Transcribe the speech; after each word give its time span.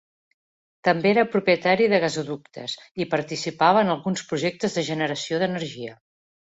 També 0.87 1.11
era 1.15 1.25
propietari 1.33 1.91
de 1.93 1.99
gasoductes 2.05 2.75
i 3.05 3.09
participava 3.13 3.87
en 3.87 3.95
alguns 3.99 4.27
projectes 4.35 4.79
de 4.81 4.89
generació 4.93 5.45
d'energia. 5.47 6.01